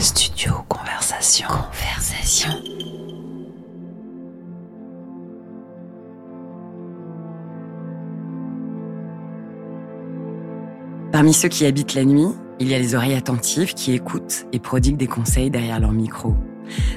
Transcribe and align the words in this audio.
Studio 0.00 0.52
Conversation. 0.68 1.46
Conversation. 1.48 2.50
Parmi 11.12 11.32
ceux 11.32 11.48
qui 11.48 11.64
habitent 11.64 11.94
la 11.94 12.04
nuit, 12.04 12.26
il 12.58 12.68
y 12.68 12.74
a 12.74 12.78
les 12.78 12.94
oreilles 12.94 13.14
attentives 13.14 13.74
qui 13.74 13.92
écoutent 13.92 14.46
et 14.52 14.58
prodiguent 14.58 14.96
des 14.96 15.06
conseils 15.06 15.50
derrière 15.50 15.80
leur 15.80 15.92
micro. 15.92 16.34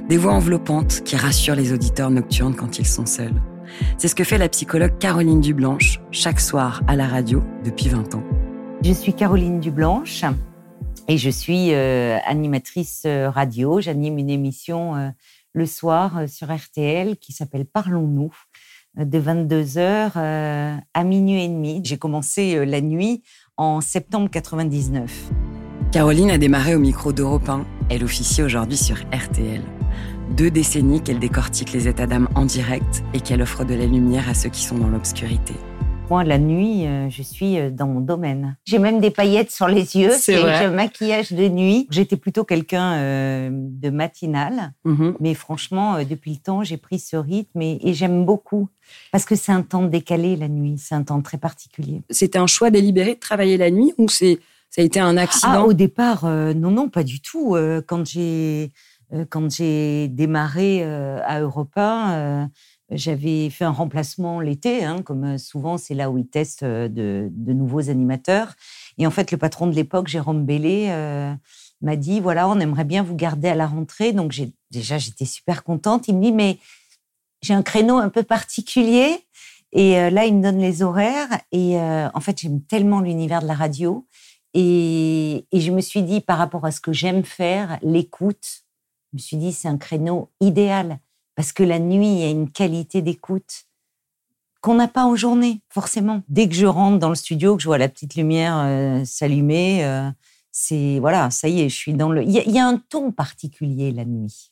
Des 0.09 0.18
voix 0.18 0.34
enveloppantes 0.34 1.02
qui 1.04 1.16
rassurent 1.16 1.55
les 1.55 1.73
auditeurs 1.73 2.09
nocturnes 2.09 2.55
quand 2.55 2.79
ils 2.79 2.88
sont 2.88 3.05
seuls. 3.05 3.41
C'est 3.98 4.07
ce 4.07 4.16
que 4.16 4.23
fait 4.23 4.38
la 4.38 4.50
psychologue 4.50 4.98
Caroline 4.98 5.41
Dublanche 5.41 6.02
chaque 6.11 6.39
soir 6.39 6.82
à 6.88 6.95
la 6.95 7.07
radio 7.07 7.43
depuis 7.64 7.89
20 7.89 8.16
ans. 8.16 8.23
Je 8.84 8.91
suis 8.91 9.14
Caroline 9.14 9.59
Dublanche 9.59 10.23
et 11.08 11.18
je 11.18 11.30
suis 11.30 11.74
euh, 11.74 12.18
animatrice 12.26 13.04
euh, 13.05 13.30
radio. 13.30 13.80
J'anime 13.80 14.18
une 14.18 14.30
émission 14.30 14.95
euh, 14.95 15.09
le 15.54 15.66
soir 15.66 16.27
sur 16.27 16.54
RTL 16.54 17.18
qui 17.18 17.34
s'appelle 17.34 17.66
Parlons-nous 17.66 18.34
de 18.95 19.20
22h 19.20 20.12
à 20.94 21.04
minuit 21.04 21.44
et 21.44 21.48
demi. 21.48 21.81
J'ai 21.84 21.98
commencé 21.98 22.66
la 22.66 22.81
nuit 22.81 23.23
en 23.55 23.80
septembre 23.81 24.30
99. 24.30 25.30
Caroline 25.91 26.31
a 26.31 26.38
démarré 26.38 26.76
au 26.76 26.80
micro 26.80 27.14
d'Europe 27.14 27.48
1. 27.48 27.66
Elle 27.89 28.03
officie 28.03 28.42
aujourd'hui 28.42 28.78
sur 28.78 28.98
RTL. 29.12 29.62
Deux 30.36 30.52
décennies 30.52 31.02
qu'elle 31.02 31.20
décortique 31.20 31.73
les 31.73 31.88
états 31.88 32.08
d'âme 32.08 32.28
en 32.36 32.45
direct 32.45 33.03
et 33.14 33.20
qu'elle 33.20 33.42
offre 33.42 33.66
de 33.66 33.73
la 33.73 33.86
lumière 33.86 34.30
à 34.30 34.34
ceux 34.34 34.50
qui 34.50 34.64
sont 34.64 34.78
dans 34.78 34.89
l'obscurité. 34.89 35.53
Moi, 36.09 36.23
la 36.23 36.38
nuit, 36.38 36.85
euh, 36.85 37.09
je 37.09 37.21
suis 37.21 37.59
euh, 37.59 37.70
dans 37.70 37.85
mon 37.85 37.99
domaine. 37.99 38.55
J'ai 38.63 38.79
même 38.79 39.02
des 39.02 39.11
paillettes 39.11 39.52
sur 39.52 39.67
les 39.67 39.97
yeux. 39.97 40.11
C'est 40.17 40.41
un 40.41 40.71
maquillage 40.71 41.33
de 41.33 41.49
nuit. 41.49 41.85
J'étais 41.91 42.16
plutôt 42.16 42.45
quelqu'un 42.45 42.93
euh, 42.93 43.49
de 43.52 43.89
matinal. 43.89 44.73
Mhm. 44.85 45.16
Mais 45.20 45.33
franchement, 45.33 46.02
depuis 46.09 46.31
le 46.31 46.38
temps, 46.38 46.64
j'ai 46.64 46.77
pris 46.77 46.99
ce 46.99 47.17
rythme 47.17 47.61
et, 47.61 47.94
j'aime 47.94 48.25
beaucoup. 48.25 48.69
Parce 49.11 49.25
que 49.25 49.36
c'est 49.36 49.52
un 49.52 49.64
temps 49.64 49.83
décalé, 49.83 50.38
la 50.38 50.47
nuit. 50.47 50.77
C'est 50.77 50.95
un 50.95 51.03
temps 51.03 51.22
très 51.22 51.38
particulier. 51.38 52.03
C'était 52.09 52.39
un 52.39 52.47
choix 52.47 52.69
délibéré 52.69 53.16
de 53.16 53.19
travailler 53.19 53.58
la 53.58 53.69
nuit 53.69 53.94
ou 53.97 54.08
c'est 54.08 54.39
ça 54.69 54.81
a 54.81 54.86
été 54.86 54.99
un 54.99 55.16
accident? 55.16 55.53
Ah, 55.53 55.66
Au 55.66 55.73
départ, 55.73 56.25
non, 56.25 56.71
non, 56.71 56.89
pas 56.89 57.03
du 57.03 57.21
tout. 57.21 57.55
quand 57.88 58.05
j'ai 58.05 58.71
quand 59.30 59.49
j'ai 59.49 60.09
démarré 60.09 60.83
à 60.83 61.39
Europa, 61.39 62.49
j'avais 62.89 63.49
fait 63.49 63.66
un 63.66 63.71
remplacement 63.71 64.39
l'été, 64.39 64.83
hein, 64.83 65.02
comme 65.02 65.23
euh, 65.23 65.38
souvent 65.38 65.77
c'est 65.77 65.93
là 65.93 66.09
où 66.09 66.17
ils 66.17 66.27
testent 66.27 66.63
euh, 66.63 66.88
de, 66.88 67.53
nouveaux 67.53 67.89
animateurs. 67.89 68.53
Et 68.97 69.05
en 69.05 69.11
fait, 69.11 69.31
le 69.31 69.38
patron 69.38 69.67
de 69.67 69.73
l'époque, 69.73 70.07
Jérôme 70.07 70.45
Bellé, 70.45 70.88
euh, 70.89 71.33
m'a 71.81 71.95
dit 71.95 72.19
voilà, 72.19 72.47
on 72.47 72.59
aimerait 72.59 72.85
bien 72.85 73.03
vous 73.03 73.15
garder 73.15 73.49
à 73.49 73.55
la 73.55 73.67
rentrée. 73.67 74.13
Donc 74.13 74.33
déjà, 74.71 74.97
j'étais 74.97 75.25
super 75.25 75.63
contente. 75.63 76.08
Il 76.08 76.15
me 76.15 76.21
dit 76.21 76.31
mais 76.31 76.59
j'ai 77.41 77.53
un 77.53 77.63
créneau 77.63 77.97
un 77.97 78.09
peu 78.09 78.23
particulier. 78.23 79.19
Et 79.73 80.09
là, 80.09 80.25
il 80.25 80.33
me 80.35 80.41
donne 80.41 80.59
les 80.59 80.81
horaires. 80.81 81.27
Et 81.52 81.77
en 81.77 82.19
fait, 82.21 82.39
j'aime 82.39 82.61
tellement 82.61 83.02
l'univers 83.02 83.41
de 83.41 83.47
la 83.47 83.53
radio. 83.53 84.08
Et, 84.53 85.45
et, 85.52 85.59
je 85.59 85.71
me 85.71 85.81
suis 85.81 86.02
dit, 86.02 86.21
par 86.21 86.38
rapport 86.38 86.65
à 86.65 86.71
ce 86.71 86.80
que 86.80 86.93
j'aime 86.93 87.23
faire, 87.23 87.77
l'écoute, 87.83 88.63
je 89.11 89.17
me 89.17 89.19
suis 89.19 89.38
dit, 89.38 89.52
c'est 89.52 89.67
un 89.67 89.77
créneau 89.77 90.31
idéal 90.39 90.99
parce 91.38 91.53
que 91.53 91.61
la 91.61 91.77
nuit, 91.77 92.07
il 92.07 92.19
y 92.19 92.23
a 92.23 92.31
une 92.31 92.49
qualité 92.49 93.03
d'écoute 93.03 93.67
qu'on 94.59 94.73
n'a 94.73 94.88
pas 94.88 95.05
en 95.05 95.16
journée, 95.16 95.61
forcément. 95.69 96.23
Dès 96.27 96.49
que 96.49 96.55
je 96.55 96.66
rentre 96.66 96.97
dans 96.97 97.09
le 97.09 97.16
studio, 97.16 97.55
que 97.55 97.61
je 97.61 97.67
vois 97.67 97.77
la 97.77 97.88
petite 97.88 98.16
lumière 98.16 98.57
euh, 98.57 99.05
s'allumer, 99.05 99.85
euh, 99.85 100.09
c'est 100.52 100.97
voilà, 100.99 101.30
ça 101.30 101.47
y 101.47 101.61
est, 101.61 101.69
je 101.69 101.75
suis 101.75 101.93
dans 101.93 102.11
le. 102.11 102.23
Il 102.23 102.31
y, 102.31 102.58
a 102.58 102.65
un 102.65 102.77
ton 102.77 103.11
particulier 103.11 103.91
la 103.91 104.03
nuit. 104.03 104.52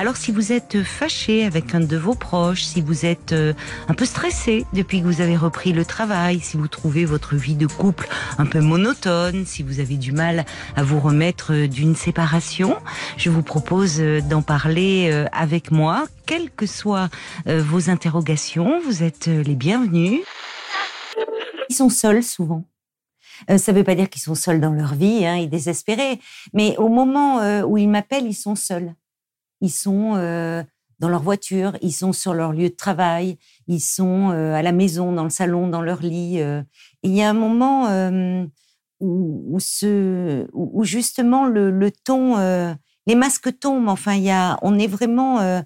Alors 0.00 0.16
si 0.16 0.30
vous 0.30 0.52
êtes 0.52 0.84
fâché 0.84 1.44
avec 1.44 1.74
un 1.74 1.80
de 1.80 1.96
vos 1.96 2.14
proches, 2.14 2.62
si 2.62 2.80
vous 2.80 3.04
êtes 3.04 3.32
euh, 3.32 3.52
un 3.88 3.94
peu 3.94 4.04
stressé 4.04 4.64
depuis 4.72 5.00
que 5.00 5.06
vous 5.06 5.20
avez 5.20 5.36
repris 5.36 5.72
le 5.72 5.84
travail, 5.84 6.38
si 6.38 6.56
vous 6.56 6.68
trouvez 6.68 7.04
votre 7.04 7.34
vie 7.34 7.56
de 7.56 7.66
couple 7.66 8.08
un 8.38 8.46
peu 8.46 8.60
monotone, 8.60 9.44
si 9.44 9.64
vous 9.64 9.80
avez 9.80 9.96
du 9.96 10.12
mal 10.12 10.46
à 10.76 10.84
vous 10.84 11.00
remettre 11.00 11.66
d'une 11.66 11.96
séparation, 11.96 12.76
je 13.16 13.28
vous 13.28 13.42
propose 13.42 13.96
euh, 13.98 14.20
d'en 14.20 14.40
parler 14.40 15.10
euh, 15.10 15.26
avec 15.32 15.72
moi, 15.72 16.06
quelles 16.26 16.52
que 16.52 16.66
soient 16.66 17.08
vos 17.46 17.90
interrogations, 17.90 18.80
vous 18.84 19.02
êtes 19.02 19.26
les 19.26 19.54
bienvenus. 19.54 20.20
Ils 21.70 21.74
sont 21.74 21.88
seuls 21.88 22.22
souvent. 22.22 22.64
ça 23.48 23.72
ne 23.72 23.78
veut 23.78 23.84
pas 23.84 23.94
dire 23.94 24.10
qu'ils 24.10 24.20
sont 24.20 24.34
seuls 24.34 24.60
dans 24.60 24.72
leur 24.72 24.94
vie, 24.94 25.26
hein, 25.26 25.36
ils 25.36 25.48
désespérés, 25.48 26.20
mais 26.52 26.76
au 26.76 26.88
moment 26.88 27.62
où 27.62 27.78
ils 27.78 27.88
m'appellent, 27.88 28.26
ils 28.26 28.34
sont 28.34 28.54
seuls 28.54 28.94
ils 29.60 29.70
sont 29.70 30.14
euh, 30.16 30.62
dans 30.98 31.08
leur 31.08 31.22
voiture, 31.22 31.76
ils 31.82 31.92
sont 31.92 32.12
sur 32.12 32.34
leur 32.34 32.52
lieu 32.52 32.70
de 32.70 32.74
travail, 32.74 33.38
ils 33.66 33.80
sont 33.80 34.30
euh, 34.30 34.54
à 34.54 34.62
la 34.62 34.72
maison, 34.72 35.12
dans 35.12 35.24
le 35.24 35.30
salon, 35.30 35.68
dans 35.68 35.82
leur 35.82 36.02
lit. 36.02 36.40
Euh. 36.40 36.62
il 37.02 37.14
y 37.14 37.22
a 37.22 37.30
un 37.30 37.34
moment 37.34 37.88
où, 39.00 39.58
justement 40.82 41.46
le, 41.46 41.90
ton, 42.04 42.36
les 43.06 43.14
masques 43.14 43.58
tombent. 43.58 43.88
Enfin, 43.88 44.14
il 44.14 44.24
y 44.24 44.30
a, 44.30 44.58
on 44.62 44.78
est 44.78 44.88
vraiment, 44.88 45.62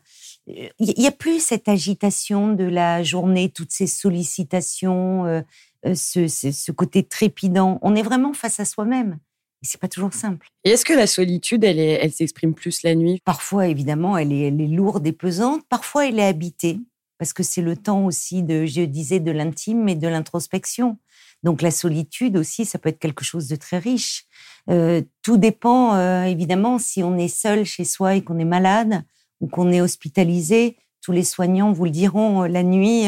il 0.46 0.70
n'y 0.78 1.06
a 1.06 1.12
plus 1.12 1.40
cette 1.40 1.68
agitation 1.68 2.52
de 2.52 2.64
la 2.64 3.02
journée, 3.02 3.50
toutes 3.50 3.72
ces 3.72 3.86
sollicitations, 3.86 5.42
ce 5.84 6.72
côté 6.72 7.04
trépidant. 7.04 7.78
On 7.80 7.94
est 7.94 8.02
vraiment 8.02 8.34
face 8.34 8.60
à 8.60 8.66
soi-même. 8.66 9.18
Et 9.62 9.66
c'est 9.66 9.80
pas 9.80 9.88
toujours 9.88 10.12
simple. 10.12 10.48
Et 10.64 10.70
est-ce 10.70 10.84
que 10.84 10.92
la 10.92 11.06
solitude, 11.06 11.62
elle, 11.64 11.78
elle 11.78 12.12
s'exprime 12.12 12.54
plus 12.54 12.82
la 12.82 12.94
nuit? 12.94 13.20
Parfois, 13.24 13.68
évidemment, 13.68 14.18
elle 14.18 14.32
est, 14.32 14.48
elle 14.48 14.60
est 14.60 14.66
lourde 14.66 15.06
et 15.06 15.12
pesante. 15.12 15.62
Parfois, 15.68 16.08
elle 16.08 16.18
est 16.18 16.26
habitée, 16.26 16.80
parce 17.18 17.32
que 17.32 17.42
c'est 17.42 17.62
le 17.62 17.76
temps 17.76 18.04
aussi 18.04 18.42
de, 18.42 18.66
je 18.66 18.82
disais, 18.82 19.20
de 19.20 19.30
l'intime 19.30 19.88
et 19.88 19.94
de 19.94 20.08
l'introspection. 20.08 20.98
Donc 21.42 21.62
la 21.62 21.70
solitude 21.70 22.36
aussi, 22.36 22.64
ça 22.64 22.78
peut 22.78 22.88
être 22.88 22.98
quelque 22.98 23.24
chose 23.24 23.48
de 23.48 23.56
très 23.56 23.78
riche. 23.78 24.24
Euh, 24.70 25.02
tout 25.22 25.36
dépend, 25.36 25.94
euh, 25.94 26.24
évidemment, 26.24 26.78
si 26.78 27.02
on 27.02 27.16
est 27.18 27.28
seul 27.28 27.64
chez 27.64 27.84
soi 27.84 28.14
et 28.14 28.22
qu'on 28.22 28.38
est 28.38 28.44
malade 28.44 29.02
ou 29.40 29.48
qu'on 29.48 29.72
est 29.72 29.80
hospitalisé. 29.80 30.76
Tous 31.00 31.10
les 31.10 31.24
soignants 31.24 31.72
vous 31.72 31.84
le 31.84 31.90
diront, 31.90 32.44
euh, 32.44 32.48
la 32.48 32.62
nuit, 32.62 33.06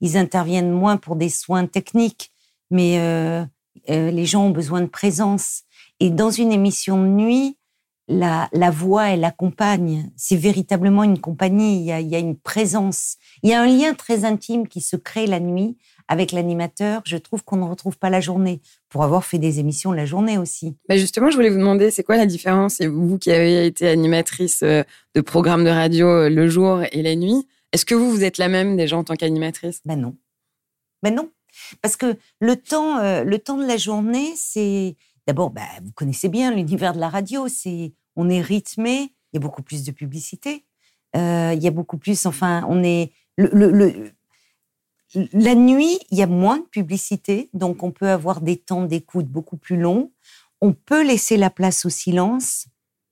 ils 0.00 0.16
interviennent 0.18 0.70
moins 0.70 0.98
pour 0.98 1.16
des 1.16 1.30
soins 1.30 1.66
techniques, 1.66 2.32
mais 2.70 2.98
les 3.88 4.26
gens 4.26 4.46
ont 4.46 4.50
besoin 4.50 4.82
de 4.82 4.86
présence. 4.86 5.62
Et 6.00 6.10
dans 6.10 6.30
une 6.30 6.52
émission 6.52 7.02
de 7.02 7.08
nuit, 7.08 7.56
la, 8.08 8.48
la 8.52 8.70
voix, 8.70 9.10
elle 9.10 9.24
accompagne. 9.24 10.10
C'est 10.16 10.36
véritablement 10.36 11.04
une 11.04 11.20
compagnie. 11.20 11.78
Il 11.78 11.84
y, 11.84 11.92
a, 11.92 12.00
il 12.00 12.08
y, 12.08 12.16
a, 12.16 12.18
une 12.18 12.36
présence. 12.36 13.16
Il 13.42 13.50
y 13.50 13.54
a 13.54 13.62
un 13.62 13.66
lien 13.66 13.94
très 13.94 14.24
intime 14.24 14.66
qui 14.66 14.80
se 14.80 14.96
crée 14.96 15.26
la 15.26 15.38
nuit 15.38 15.76
avec 16.08 16.32
l'animateur. 16.32 17.02
Je 17.06 17.16
trouve 17.16 17.44
qu'on 17.44 17.56
ne 17.56 17.64
retrouve 17.64 17.96
pas 17.98 18.10
la 18.10 18.20
journée. 18.20 18.60
Pour 18.88 19.04
avoir 19.04 19.24
fait 19.24 19.38
des 19.38 19.60
émissions 19.60 19.92
la 19.92 20.06
journée 20.06 20.38
aussi. 20.38 20.74
Bah 20.88 20.96
justement, 20.96 21.30
je 21.30 21.36
voulais 21.36 21.50
vous 21.50 21.58
demander, 21.58 21.92
c'est 21.92 22.02
quoi 22.02 22.16
la 22.16 22.26
différence? 22.26 22.80
Et 22.80 22.88
vous 22.88 23.18
qui 23.18 23.30
avez 23.30 23.66
été 23.66 23.86
animatrice 23.86 24.62
euh, 24.64 24.82
de 25.14 25.20
programmes 25.20 25.64
de 25.64 25.70
radio 25.70 26.08
euh, 26.08 26.28
le 26.28 26.48
jour 26.48 26.82
et 26.90 27.02
la 27.02 27.14
nuit, 27.14 27.46
est-ce 27.72 27.84
que 27.84 27.94
vous, 27.94 28.10
vous 28.10 28.24
êtes 28.24 28.38
la 28.38 28.48
même 28.48 28.76
déjà 28.76 28.96
en 28.96 29.04
tant 29.04 29.14
qu'animatrice? 29.14 29.80
Ben 29.84 30.00
non. 30.00 30.16
Ben 31.04 31.14
non. 31.14 31.30
Parce 31.82 31.96
que 31.96 32.16
le 32.40 32.56
temps, 32.56 32.98
euh, 32.98 33.22
le 33.22 33.38
temps 33.38 33.56
de 33.56 33.66
la 33.66 33.76
journée, 33.76 34.32
c'est 34.36 34.96
D'abord, 35.26 35.50
bah, 35.50 35.62
vous 35.82 35.92
connaissez 35.92 36.28
bien 36.28 36.54
l'univers 36.54 36.94
de 36.94 37.00
la 37.00 37.08
radio. 37.08 37.48
C'est, 37.48 37.92
on 38.16 38.28
est 38.28 38.40
rythmé. 38.40 39.12
Il 39.32 39.36
y 39.36 39.38
a 39.38 39.40
beaucoup 39.40 39.62
plus 39.62 39.84
de 39.84 39.92
publicité. 39.92 40.64
Euh, 41.16 41.52
il 41.54 41.62
y 41.62 41.68
a 41.68 41.70
beaucoup 41.70 41.98
plus. 41.98 42.26
Enfin, 42.26 42.64
on 42.68 42.82
est 42.82 43.12
le, 43.36 44.12
la 45.32 45.54
nuit. 45.54 45.98
Il 46.10 46.18
y 46.18 46.22
a 46.22 46.26
moins 46.26 46.58
de 46.58 46.64
publicité, 46.64 47.50
donc 47.52 47.82
on 47.82 47.90
peut 47.90 48.08
avoir 48.08 48.40
des 48.40 48.56
temps 48.56 48.84
d'écoute 48.84 49.26
beaucoup 49.26 49.56
plus 49.56 49.76
longs. 49.76 50.10
On 50.60 50.72
peut 50.72 51.06
laisser 51.06 51.36
la 51.36 51.50
place 51.50 51.84
au 51.86 51.90
silence. 51.90 52.66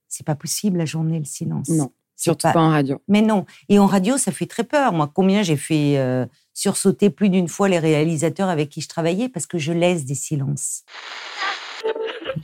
C'est 0.08 0.26
pas 0.26 0.34
possible 0.34 0.78
la 0.78 0.84
journée 0.84 1.18
le 1.18 1.24
silence. 1.24 1.68
Non, 1.68 1.92
surtout 2.16 2.48
pas... 2.52 2.60
en 2.60 2.70
radio. 2.70 3.00
Mais 3.08 3.22
non. 3.22 3.46
Et 3.68 3.78
en 3.78 3.86
radio, 3.86 4.16
ça 4.16 4.32
fait 4.32 4.46
très 4.46 4.64
peur. 4.64 4.92
Moi, 4.92 5.10
combien 5.12 5.42
j'ai 5.42 5.56
fait 5.56 5.98
euh, 5.98 6.26
sursauter 6.54 7.10
plus 7.10 7.30
d'une 7.30 7.48
fois 7.48 7.68
les 7.68 7.78
réalisateurs 7.78 8.48
avec 8.48 8.68
qui 8.68 8.80
je 8.80 8.88
travaillais 8.88 9.28
parce 9.28 9.46
que 9.46 9.58
je 9.58 9.72
laisse 9.72 10.04
des 10.04 10.14
silences. 10.14 10.82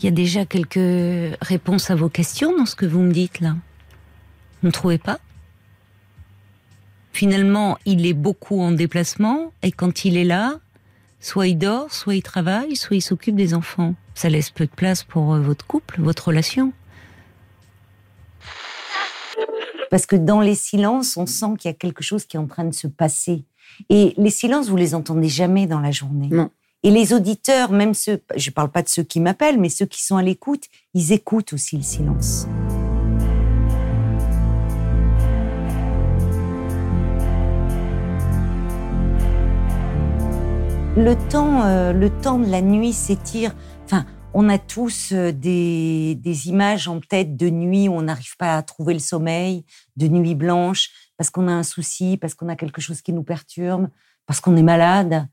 Il 0.01 0.05
y 0.05 0.09
a 0.09 0.11
déjà 0.11 0.45
quelques 0.45 1.39
réponses 1.41 1.91
à 1.91 1.95
vos 1.95 2.09
questions 2.09 2.57
dans 2.57 2.67
ce 2.67 2.75
que 2.75 2.85
vous 2.85 3.01
me 3.01 3.13
dites 3.13 3.41
là. 3.41 3.55
Vous 4.61 4.69
ne 4.69 4.73
trouvez 4.73 4.99
pas? 4.99 5.19
Finalement, 7.13 7.79
il 7.87 8.05
est 8.07 8.13
beaucoup 8.13 8.61
en 8.61 8.73
déplacement 8.73 9.53
et 9.63 9.71
quand 9.71 10.05
il 10.05 10.17
est 10.17 10.25
là, 10.25 10.59
soit 11.21 11.47
il 11.47 11.57
dort, 11.57 11.93
soit 11.93 12.17
il 12.17 12.23
travaille, 12.23 12.75
soit 12.75 12.97
il 12.97 13.03
s'occupe 13.03 13.37
des 13.37 13.55
enfants. 13.55 13.95
Ça 14.15 14.29
laisse 14.29 14.51
peu 14.51 14.67
de 14.67 14.71
place 14.71 15.05
pour 15.05 15.35
euh, 15.35 15.41
votre 15.41 15.65
couple, 15.65 16.01
votre 16.01 16.29
relation. 16.29 16.73
Parce 19.91 20.07
que 20.07 20.17
dans 20.17 20.41
les 20.41 20.57
silences, 20.57 21.17
on 21.17 21.27
sent 21.27 21.55
qu'il 21.59 21.71
y 21.71 21.75
a 21.75 21.77
quelque 21.77 22.03
chose 22.03 22.25
qui 22.25 22.37
est 22.37 22.41
en 22.41 22.49
train 22.49 22.65
de 22.65 22.75
se 22.75 22.89
passer. 22.89 23.45
Et 23.91 24.15
les 24.17 24.31
silences, 24.31 24.69
vous 24.69 24.77
les 24.77 24.95
entendez 24.95 25.29
jamais 25.29 25.69
dans 25.69 25.81
la 25.81 25.93
journée. 25.93 26.29
Non. 26.33 26.51
Et 26.87 26.91
les 26.91 27.15
auditeurs, 27.15 27.73
même 27.73 27.95
ceux, 27.95 28.23
je 28.37 28.51
parle 28.51 28.71
pas 28.71 28.83
de 28.83 28.91
ceux 28.91 29.05
qui 29.05 29.19
m'appellent, 29.19 29.59
mais 29.59 29.71
ceux 29.71 29.87
qui 29.87 30.05
sont 30.05 30.19
à 30.19 30.23
l'écoute, 30.23 30.65
ils 30.93 31.13
écoutent 31.13 31.55
aussi 31.55 31.79
le 31.79 31.83
silence. 31.83 32.47
Le 40.95 41.15
temps, 41.31 41.65
euh, 41.65 41.95
le 41.95 42.11
temps 42.11 42.39
de 42.39 42.51
la 42.51 42.61
nuit 42.61 42.93
s'étire. 42.93 43.55
Enfin, 43.87 44.05
on 44.35 44.51
a 44.51 44.59
tous 44.59 45.13
euh, 45.13 45.33
des, 45.33 46.17
des, 46.17 46.49
images 46.51 46.87
en 46.87 47.01
tête 47.01 47.35
de 47.35 47.49
nuit 47.49 47.89
où 47.89 47.95
on 47.95 48.03
n'arrive 48.03 48.37
pas 48.37 48.59
à 48.59 48.63
trouver 48.63 48.93
le 48.93 49.01
sommeil, 49.01 49.65
de 49.97 50.07
nuit 50.07 50.35
blanche, 50.35 50.91
parce 51.17 51.31
qu'on 51.31 51.49
a 51.49 51.53
un 51.53 51.63
souci, 51.63 52.19
parce 52.19 52.35
qu'on 52.35 52.51
a 52.51 52.57
quelque 52.57 52.83
chose 52.83 53.01
qui 53.01 53.15
nous 53.15 53.25
perturbe, 53.25 53.89
parce 54.27 54.43
qu'on 54.43 54.55
est 54.55 54.63
malade. 54.63 55.27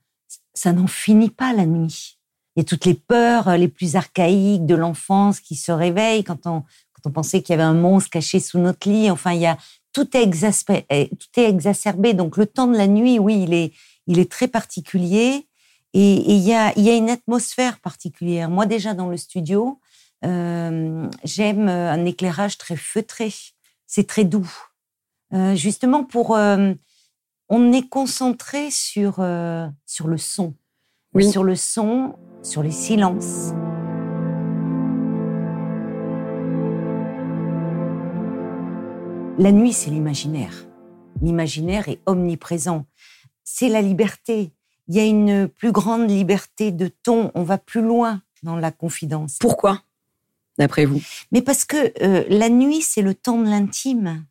Ça 0.54 0.74
n'en 0.74 0.88
finit 0.88 1.30
pas 1.30 1.54
la 1.54 1.66
nuit. 1.66 2.18
Il 2.56 2.60
y 2.60 2.62
a 2.62 2.66
toutes 2.66 2.86
les 2.86 2.94
peurs 2.94 3.48
euh, 3.48 3.58
les 3.58 3.68
plus 3.68 3.96
archaïques 3.96 4.66
de 4.66 4.76
l'enfance 4.76 5.40
qui 5.40 5.56
se 5.56 5.72
réveillent 5.72 6.24
quand 6.24 6.46
on, 6.46 6.62
quand 6.94 7.06
on 7.06 7.12
pensait 7.12 7.42
qu'il 7.42 7.54
y 7.54 7.56
avait 7.56 7.64
un 7.64 7.74
monstre 7.74 8.10
caché 8.10 8.40
sous 8.40 8.60
notre 8.60 8.90
lit. 8.90 9.10
Enfin, 9.10 9.32
il 9.32 9.42
y 9.42 9.46
a 9.46 9.58
tout 9.94 10.08
est, 10.16 10.30
tout 10.30 11.40
est 11.40 11.50
exacerbé. 11.50 12.14
Donc 12.14 12.38
le 12.38 12.46
temps 12.46 12.68
de 12.68 12.78
la 12.78 12.88
nuit, 12.88 13.20
oui, 13.20 13.44
il 13.44 13.54
est, 13.54 13.74
il 14.08 14.20
est 14.20 14.30
très 14.30 14.48
particulier. 14.48 15.48
Et 15.94 16.32
il 16.32 16.38
y 16.38 16.54
a, 16.54 16.78
y 16.80 16.90
a 16.90 16.96
une 16.96 17.10
atmosphère 17.10 17.80
particulière. 17.80 18.50
Moi, 18.50 18.66
déjà 18.66 18.94
dans 18.94 19.10
le 19.10 19.18
studio, 19.18 19.80
euh, 20.24 21.10
j'aime 21.26 21.68
un 21.68 22.06
éclairage 22.06 22.58
très 22.58 22.78
feutré. 22.78 23.34
C'est 23.88 24.08
très 24.08 24.24
doux. 24.24 24.52
Euh, 25.34 25.56
justement 25.56 26.04
pour... 26.04 26.36
Euh, 26.36 26.74
on 27.52 27.72
est 27.72 27.88
concentré 27.88 28.72
sur, 28.72 29.20
euh, 29.20 29.68
sur 29.86 30.08
le 30.08 30.18
son. 30.18 30.56
Oui. 31.14 31.30
Sur 31.30 31.44
le 31.44 31.56
son, 31.56 32.16
sur 32.42 32.64
les 32.64 32.72
silences. 32.72 33.54
La 39.38 39.52
nuit, 39.52 39.74
c'est 39.74 39.92
l'imaginaire. 39.92 40.66
L'imaginaire 41.22 41.88
est 41.90 42.00
omniprésent. 42.08 42.86
C'est 43.44 43.70
la 43.70 43.82
liberté 43.82 44.54
il 44.92 44.96
y 44.96 45.00
a 45.00 45.06
une 45.06 45.48
plus 45.48 45.72
grande 45.72 46.10
liberté 46.10 46.72
de 46.72 46.90
ton. 46.90 47.32
On 47.34 47.44
va 47.44 47.58
plus 47.58 47.82
loin 47.82 48.22
dans 48.44 48.58
la 48.58 48.72
confidence. 48.72 49.38
Pourquoi, 49.40 49.84
d'après 50.58 50.84
vous? 50.84 51.02
Mais 51.32 51.42
parce 51.42 51.64
que 51.64 51.94
euh, 52.04 52.26
la 52.28 52.50
nuit, 52.50 52.82
c'est 52.82 53.02
le 53.02 53.14
temps 53.14 53.38
de 53.38 53.50
l'intime. 53.50 54.26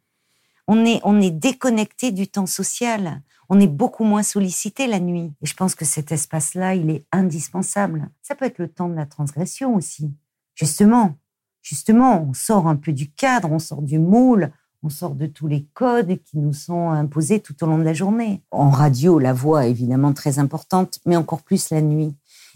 On 0.73 0.85
est, 0.85 1.01
on 1.03 1.21
est 1.21 1.33
déconnecté 1.33 2.13
du 2.13 2.29
temps 2.29 2.47
social. 2.47 3.23
On 3.49 3.59
est 3.59 3.67
beaucoup 3.67 4.05
moins 4.05 4.23
sollicité 4.23 4.87
la 4.87 5.01
nuit. 5.01 5.33
Et 5.43 5.47
je 5.47 5.55
pense 5.55 5.75
que 5.75 5.85
cet 5.85 6.13
espace-là, 6.13 6.77
il 6.77 6.91
est 6.91 7.05
indispensable. 7.11 8.09
Ça 8.23 8.37
peut 8.37 8.45
être 8.45 8.59
le 8.59 8.69
temps 8.69 8.89
de 8.89 8.95
la 8.95 9.05
transgression 9.05 9.75
aussi. 9.75 10.13
Justement, 10.55 11.17
justement, 11.61 12.23
on 12.23 12.35
sort 12.35 12.69
un 12.69 12.77
peu 12.77 12.93
du 12.93 13.11
cadre, 13.11 13.51
on 13.51 13.59
sort 13.59 13.83
du 13.83 13.99
moule, 13.99 14.53
on 14.85 14.91
sort 14.91 15.17
de 15.17 15.27
tous 15.27 15.49
les 15.49 15.67
codes 15.75 16.23
qui 16.23 16.39
nous 16.39 16.53
sont 16.53 16.91
imposés 16.91 17.41
tout 17.41 17.65
au 17.65 17.67
long 17.67 17.79
de 17.79 17.83
la 17.83 17.93
journée. 17.93 18.41
En 18.53 18.71
radio, 18.71 19.19
la 19.19 19.33
voix 19.33 19.67
est 19.67 19.73
évidemment 19.73 20.13
très 20.13 20.39
importante, 20.39 21.01
mais 21.05 21.17
encore 21.17 21.43
plus 21.43 21.71
la 21.71 21.81
nuit. 21.81 22.15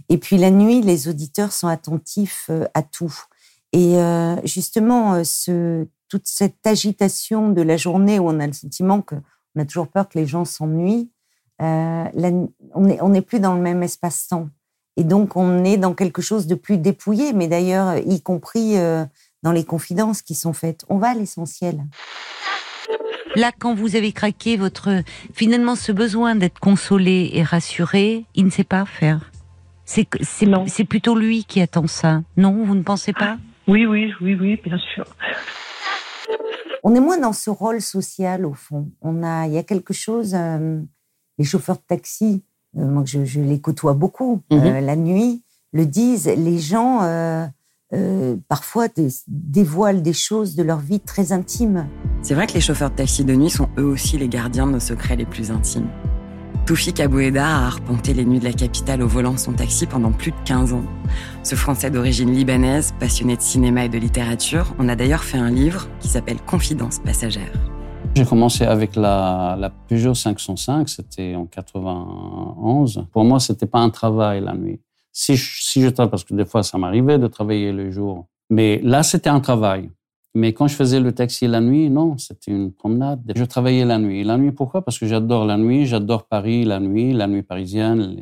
Et 0.09 0.19
puis 0.19 0.39
la 0.39 0.53
nuit, 0.53 0.83
les 0.83 1.09
auditeurs 1.09 1.53
sont 1.53 1.67
attentifs 1.67 2.47
euh, 2.49 2.65
à 2.75 2.85
tout. 2.85 3.13
Et 3.73 3.99
euh, 3.99 4.37
justement, 4.45 5.15
euh, 5.15 5.25
ce, 5.25 5.89
toute 6.15 6.29
cette 6.29 6.65
agitation 6.65 7.51
de 7.51 7.61
la 7.61 7.77
journée 7.77 8.21
où 8.21 8.29
on 8.29 8.39
a 8.39 8.47
le 8.47 8.53
sentiment 8.53 9.03
qu'on 9.03 9.21
a 9.59 9.65
toujours 9.65 9.89
peur 9.89 10.09
que 10.09 10.17
les 10.17 10.27
gens 10.27 10.45
s'ennuient, 10.45 11.11
on 11.59 12.21
n'est 12.77 13.01
on 13.01 13.15
est 13.15 13.21
plus 13.21 13.41
dans 13.41 13.55
le 13.55 13.61
même 13.61 13.83
espace-temps. 13.83 14.49
Et 14.97 15.03
donc, 15.03 15.35
on 15.35 15.65
est 15.65 15.77
dans 15.77 15.93
quelque 15.93 16.23
chose 16.23 16.47
de 16.47 16.55
plus 16.55 16.79
dépouillé, 16.79 17.33
mais 17.33 17.49
d'ailleurs, 17.49 17.97
y 17.99 18.23
compris 18.23 18.77
dans 19.43 19.51
les 19.51 19.65
confidences 19.65 20.23
qui 20.23 20.37
sont 20.37 20.53
faites. 20.53 20.85
On 20.89 20.99
va 20.99 21.09
à 21.09 21.15
l'essentiel. 21.15 21.85
Là, 23.35 23.51
quand 23.59 23.75
vous 23.75 23.97
avez 23.97 24.13
craqué 24.13 24.57
votre, 24.57 25.03
finalement, 25.33 25.75
ce 25.75 25.91
besoin 25.91 26.37
d'être 26.37 26.61
consolé 26.61 27.31
et 27.33 27.43
rassuré, 27.43 28.25
il 28.37 28.45
ne 28.45 28.51
sait 28.51 28.63
pas 28.63 28.85
faire. 28.85 29.33
C'est 29.85 30.07
c'est 30.69 30.85
plutôt 30.85 31.17
lui 31.17 31.43
qui 31.43 31.61
attend 31.61 31.89
ça. 31.89 32.23
Non, 32.37 32.65
vous 32.65 32.77
ne 32.77 32.85
pensez 32.85 33.13
pas? 33.13 33.37
Oui, 33.67 33.85
oui, 33.85 34.13
oui, 34.21 34.37
oui, 34.41 34.61
bien 34.65 34.79
sûr. 34.95 35.07
On 36.85 36.95
est 36.95 37.01
moins 37.01 37.19
dans 37.19 37.33
ce 37.33 37.51
rôle 37.51 37.81
social 37.81 38.45
au 38.45 38.53
fond. 38.53 38.91
On 39.01 39.23
a, 39.23 39.47
il 39.47 39.55
y 39.55 39.59
a 39.59 39.63
quelque 39.63 39.95
chose. 39.95 40.35
Euh, 40.35 40.81
les 41.39 41.45
chauffeurs 41.45 41.77
de 41.77 41.83
taxi, 41.87 42.45
euh, 42.77 42.87
moi 42.87 43.03
je, 43.07 43.41
les 43.41 43.61
côtoie 43.61 43.95
beaucoup 43.95 44.43
mhm. 44.51 44.59
euh, 44.59 44.81
la 44.81 44.97
nuit, 44.97 45.43
le 45.73 45.87
disent. 45.87 46.27
Les 46.27 46.59
gens 46.59 47.01
euh, 47.03 48.37
parfois 48.49 48.89
dévoilent 49.27 50.03
des 50.03 50.13
choses 50.13 50.55
de 50.55 50.63
leur 50.63 50.79
vie 50.79 51.01
très 51.01 51.33
intimes. 51.33 51.87
C'est 52.23 52.35
vrai 52.35 52.47
que 52.47 52.55
les 52.55 52.61
chauffeurs 52.61 52.91
de 52.91 52.97
taxi 52.97 53.25
de 53.25 53.35
nuit 53.35 53.51
sont 53.51 53.69
eux 53.79 53.85
aussi 53.85 54.19
les 54.19 54.29
gardiens 54.29 54.67
de 54.67 54.73
nos 54.73 54.81
secrets 54.81 55.17
les 55.17 55.27
plus 55.27 55.51
intimes. 55.51 55.89
Toufik 56.67 56.99
Aboueda 56.99 57.47
a 57.47 57.67
arpenté 57.67 58.15
les 58.15 58.25
nuits 58.25 58.39
de 58.39 58.45
la 58.45 58.53
capitale 58.55 59.03
au 59.03 59.07
volant 59.07 59.35
de 59.35 59.39
son 59.39 59.53
taxi 59.53 59.87
pendant 59.87 60.13
plus 60.13 60.31
de 60.31 60.37
15 60.47 60.73
ans. 60.73 60.85
Ce 61.43 61.57
Français 61.57 61.91
d'origine 61.91 62.33
libanaise, 62.33 62.95
passionné 62.99 63.37
de 63.37 63.43
cinéma 63.43 63.85
et 63.85 63.91
de 63.91 63.99
littérature, 63.99 64.75
en 64.79 64.89
a 64.89 64.97
d'ailleurs 64.97 65.25
fait 65.25 65.37
un 65.37 65.51
livre 65.51 65.87
qui 66.01 66.09
s'appelle 66.09 66.41
Confidence 66.41 67.01
passagère. 67.01 67.53
J'ai 68.17 68.25
commencé 68.25 68.65
avec 68.65 68.97
la, 68.97 69.71
Peugeot 69.89 70.15
505, 70.15 70.89
c'était 70.89 71.35
en 71.35 71.45
91. 71.45 73.09
Pour 73.13 73.25
moi, 73.25 73.41
c'était 73.41 73.67
pas 73.67 73.81
un 73.81 73.91
travail 73.91 74.41
la 74.41 74.55
nuit. 74.55 74.81
Si 75.13 75.37
je, 75.37 75.63
si 75.63 75.83
je 75.83 75.91
parce 75.91 76.25
que 76.25 76.33
des 76.33 76.47
fois 76.47 76.63
ça 76.63 76.79
m'arrivait 76.79 77.19
de 77.19 77.27
travailler 77.27 77.73
le 77.73 77.91
jour, 77.91 78.27
mais 78.49 78.81
là 78.83 79.03
c'était 79.03 79.29
un 79.29 79.41
travail. 79.41 79.91
Mais 80.37 80.53
quand 80.53 80.67
je 80.67 80.75
faisais 80.75 80.99
le 80.99 81.13
taxi 81.13 81.47
la 81.47 81.61
nuit, 81.61 81.91
non, 81.91 82.19
c'était 82.19 82.51
une 82.51 82.73
promenade. 82.73 83.33
Je 83.37 83.45
travaillais 83.45 83.85
la 83.85 83.99
nuit. 83.99 84.25
La 84.25 84.37
nuit, 84.37 84.51
pourquoi? 84.51 84.83
Parce 84.83 84.99
que 84.99 85.07
j'adore 85.07 85.45
la 85.45 85.57
nuit, 85.57 85.87
j'adore 85.87 86.27
Paris 86.27 86.65
la 86.65 86.81
nuit, 86.81 87.13
la 87.13 87.29
nuit 87.29 87.45
parisienne, 87.45 88.17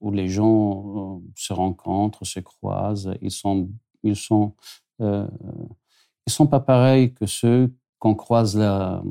où 0.00 0.10
les 0.10 0.28
gens 0.28 1.18
euh, 1.18 1.28
se 1.34 1.52
rencontrent, 1.52 2.24
se 2.24 2.40
croisent. 2.40 3.12
Ils 3.20 3.30
sont, 3.30 3.68
ils 4.02 4.16
sont, 4.16 4.54
euh, 5.02 5.26
ils 6.26 6.32
sont 6.32 6.46
pas 6.46 6.60
pareils 6.60 7.12
que 7.12 7.26
ceux 7.26 7.70
qu'on 7.98 8.14
croise 8.14 8.56
la, 8.56 9.02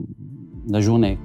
la 0.68 0.82
journée. 0.82 1.20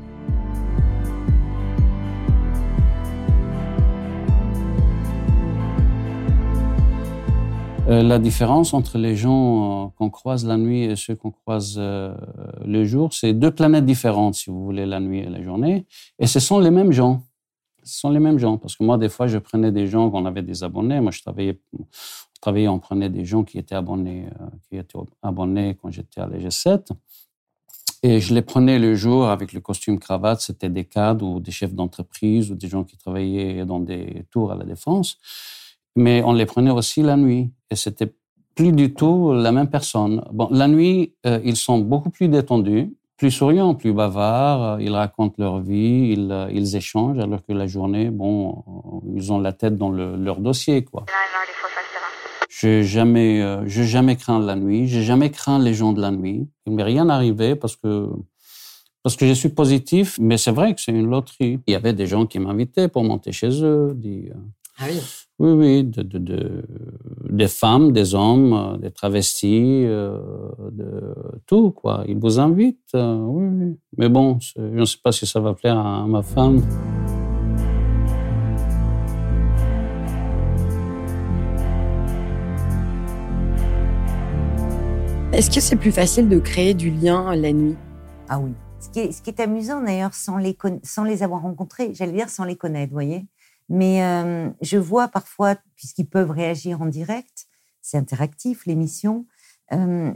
La 7.88 8.18
différence 8.18 8.74
entre 8.74 8.98
les 8.98 9.14
gens 9.14 9.86
euh, 9.86 9.88
qu'on 9.96 10.10
croise 10.10 10.44
la 10.44 10.56
nuit 10.56 10.84
et 10.84 10.96
ceux 10.96 11.14
qu'on 11.14 11.30
croise 11.30 11.76
euh, 11.78 12.16
le 12.64 12.84
jour, 12.84 13.12
c'est 13.12 13.32
deux 13.32 13.52
planètes 13.52 13.84
différentes, 13.84 14.34
si 14.34 14.50
vous 14.50 14.64
voulez, 14.64 14.86
la 14.86 14.98
nuit 14.98 15.20
et 15.20 15.28
la 15.28 15.40
journée. 15.40 15.86
Et 16.18 16.26
ce 16.26 16.40
sont 16.40 16.58
les 16.58 16.72
mêmes 16.72 16.90
gens. 16.90 17.22
Ce 17.84 18.00
sont 18.00 18.10
les 18.10 18.18
mêmes 18.18 18.38
gens. 18.38 18.58
Parce 18.58 18.74
que 18.74 18.82
moi, 18.82 18.98
des 18.98 19.08
fois, 19.08 19.28
je 19.28 19.38
prenais 19.38 19.70
des 19.70 19.86
gens, 19.86 20.10
qu'on 20.10 20.26
avait 20.26 20.42
des 20.42 20.64
abonnés. 20.64 21.00
Moi, 21.00 21.12
je 21.12 21.22
travaillais, 21.22 21.60
on 21.78 21.84
travaillait, 22.40 22.68
on 22.68 22.80
prenait 22.80 23.08
des 23.08 23.24
gens 23.24 23.44
qui 23.44 23.58
étaient 23.58 23.76
abonnés, 23.76 24.26
qui 24.68 24.76
étaient 24.76 24.98
abonnés 25.22 25.76
quand 25.80 25.92
j'étais 25.92 26.20
à 26.20 26.26
l'EG7. 26.26 26.88
Et 28.02 28.20
je 28.20 28.34
les 28.34 28.42
prenais 28.42 28.80
le 28.80 28.96
jour 28.96 29.28
avec 29.28 29.52
le 29.52 29.60
costume 29.60 30.00
cravate. 30.00 30.40
C'était 30.40 30.68
des 30.68 30.84
cadres 30.84 31.24
ou 31.24 31.38
des 31.38 31.52
chefs 31.52 31.74
d'entreprise 31.74 32.50
ou 32.50 32.56
des 32.56 32.68
gens 32.68 32.82
qui 32.82 32.96
travaillaient 32.96 33.64
dans 33.64 33.78
des 33.78 34.24
tours 34.32 34.50
à 34.50 34.56
la 34.56 34.64
défense 34.64 35.18
mais 35.96 36.22
on 36.24 36.32
les 36.32 36.46
prenait 36.46 36.70
aussi 36.70 37.02
la 37.02 37.16
nuit. 37.16 37.50
Et 37.70 37.76
c'était 37.76 38.12
plus 38.54 38.72
du 38.72 38.94
tout 38.94 39.32
la 39.32 39.52
même 39.52 39.68
personne. 39.68 40.24
Bon, 40.32 40.48
la 40.50 40.68
nuit, 40.68 41.14
euh, 41.26 41.40
ils 41.44 41.56
sont 41.56 41.78
beaucoup 41.78 42.10
plus 42.10 42.28
détendus, 42.28 42.94
plus 43.16 43.30
souriants, 43.30 43.74
plus 43.74 43.92
bavards. 43.92 44.80
Ils 44.80 44.94
racontent 44.94 45.34
leur 45.38 45.60
vie, 45.60 46.12
ils, 46.12 46.30
euh, 46.30 46.48
ils 46.52 46.76
échangent, 46.76 47.18
alors 47.18 47.44
que 47.44 47.52
la 47.52 47.66
journée, 47.66 48.10
bon, 48.10 48.64
ils 49.14 49.32
ont 49.32 49.38
la 49.38 49.52
tête 49.52 49.76
dans 49.76 49.90
le, 49.90 50.16
leur 50.16 50.40
dossier, 50.40 50.84
quoi. 50.84 51.04
J'ai 52.48 52.84
jamais, 52.84 53.42
euh, 53.42 53.66
j'ai 53.66 53.84
jamais 53.84 54.16
craint 54.16 54.38
la 54.38 54.56
nuit. 54.56 54.88
J'ai 54.88 55.02
jamais 55.02 55.30
craint 55.30 55.58
les 55.58 55.74
gens 55.74 55.92
de 55.92 56.00
la 56.00 56.10
nuit. 56.10 56.48
Il 56.64 56.72
m'est 56.72 56.82
rien 56.82 57.08
arrivé 57.10 57.54
parce 57.54 57.76
que 57.76 58.08
parce 59.02 59.14
que 59.14 59.26
je 59.26 59.34
suis 59.34 59.50
positif, 59.50 60.18
mais 60.18 60.36
c'est 60.36 60.50
vrai 60.50 60.74
que 60.74 60.80
c'est 60.80 60.90
une 60.90 61.08
loterie. 61.08 61.60
Il 61.66 61.72
y 61.72 61.76
avait 61.76 61.92
des 61.92 62.06
gens 62.06 62.26
qui 62.26 62.40
m'invitaient 62.40 62.88
pour 62.88 63.04
monter 63.04 63.30
chez 63.30 63.62
eux. 63.62 63.92
Dit, 63.94 64.30
ah 64.78 64.84
oui. 64.88 65.00
Oui, 65.38 65.50
oui, 65.50 65.84
de, 65.84 66.00
de, 66.00 66.16
de, 66.16 66.62
des 67.28 67.48
femmes, 67.48 67.92
des 67.92 68.14
hommes, 68.14 68.54
euh, 68.54 68.78
des 68.78 68.90
travestis, 68.90 69.84
euh, 69.84 70.18
de 70.72 71.14
tout, 71.44 71.72
quoi. 71.72 72.04
Ils 72.08 72.16
vous 72.16 72.38
invitent, 72.40 72.94
euh, 72.94 73.18
oui, 73.18 73.44
oui. 73.52 73.78
Mais 73.98 74.08
bon, 74.08 74.38
je 74.40 74.62
ne 74.62 74.84
sais 74.86 74.96
pas 75.02 75.12
si 75.12 75.26
ça 75.26 75.38
va 75.40 75.52
plaire 75.52 75.76
à, 75.76 76.06
ma 76.06 76.22
femme. 76.22 76.62
Est-ce 85.34 85.50
que 85.50 85.60
c'est 85.60 85.76
plus 85.76 85.92
facile 85.92 86.30
de 86.30 86.38
créer 86.38 86.72
du 86.72 86.90
lien 86.90 87.36
la 87.36 87.52
nuit? 87.52 87.76
Ah 88.30 88.38
oui. 88.38 88.52
Ce 88.80 88.88
qui 88.88 89.00
est, 89.00 89.12
ce 89.12 89.20
qui 89.20 89.28
est 89.28 89.40
amusant 89.40 89.82
d'ailleurs, 89.82 90.14
sans 90.14 90.38
les, 90.38 90.56
sans 90.82 91.04
les 91.04 91.22
avoir 91.22 91.42
rencontrés, 91.42 91.92
j'allais 91.92 92.12
dire 92.12 92.30
sans 92.30 92.44
les 92.44 92.56
connaître, 92.56 92.88
vous 92.88 92.96
voyez? 92.96 93.26
Mais 93.68 94.02
euh, 94.04 94.50
je 94.62 94.78
vois 94.78 95.08
parfois, 95.08 95.56
puisqu'ils 95.74 96.08
peuvent 96.08 96.30
réagir 96.30 96.80
en 96.82 96.86
direct, 96.86 97.46
c'est 97.82 97.98
interactif 97.98 98.66
l'émission, 98.66 99.26
euh, 99.72 100.12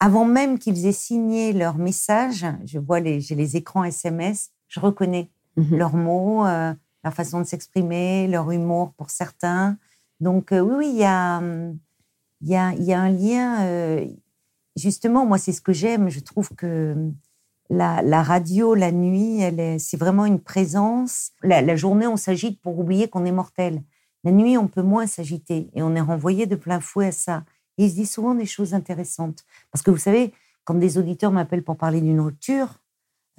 avant 0.00 0.24
même 0.24 0.58
qu'ils 0.58 0.86
aient 0.86 0.92
signé 0.92 1.52
leur 1.52 1.76
message, 1.78 2.46
je 2.64 2.78
vois 2.78 3.00
les, 3.00 3.20
j'ai 3.20 3.34
les 3.34 3.56
écrans 3.56 3.84
SMS, 3.84 4.50
je 4.68 4.80
reconnais 4.80 5.30
Mhm. 5.54 5.76
leurs 5.76 5.96
mots, 5.96 6.46
euh, 6.46 6.72
leur 7.04 7.12
façon 7.12 7.38
de 7.40 7.44
s'exprimer, 7.44 8.26
leur 8.26 8.50
humour 8.50 8.94
pour 8.94 9.10
certains. 9.10 9.76
Donc 10.18 10.48
oui, 10.52 10.60
oui, 10.60 10.88
il 10.88 10.96
y 10.96 11.04
a, 11.04 11.42
y, 12.40 12.56
a, 12.56 12.72
y 12.72 12.92
a 12.94 13.00
un 13.00 13.10
lien. 13.10 14.06
justement, 14.76 15.26
moi, 15.26 15.36
c'est 15.36 15.52
ce 15.52 15.60
que 15.60 15.74
j'aime. 15.74 16.08
Je 16.08 16.20
trouve 16.20 16.48
que 16.54 16.96
la, 17.72 18.22
radio, 18.22 18.74
la 18.74 18.92
nuit, 18.92 19.40
c'est 19.78 19.96
vraiment 19.96 20.26
une 20.26 20.40
présence. 20.40 21.32
La, 21.42 21.76
journée, 21.76 22.06
on 22.06 22.16
s'agite 22.16 22.60
pour 22.60 22.78
oublier 22.78 23.08
qu'on 23.08 23.24
est 23.24 23.32
mortel. 23.32 23.82
La 24.24 24.30
nuit, 24.30 24.56
on 24.58 24.68
peut 24.68 24.82
moins 24.82 25.06
s'agiter 25.06 25.70
et 25.74 25.82
on 25.82 25.94
est 25.94 26.00
renvoyé 26.00 26.46
de 26.46 26.54
plein 26.54 26.80
fouet 26.80 27.08
à 27.08 27.12
ça. 27.12 27.44
Il 27.78 27.90
se 27.90 27.94
dit 27.94 28.06
souvent 28.06 28.34
des 28.34 28.46
choses 28.46 28.74
intéressantes. 28.74 29.44
Parce 29.72 29.82
que 29.82 29.90
vous 29.90 29.96
savez, 29.96 30.32
quand 30.64 30.74
des 30.74 30.98
auditeurs 30.98 31.32
m'appellent 31.32 31.64
pour 31.64 31.76
parler 31.76 32.00
d'une 32.00 32.20
rupture, 32.20 32.80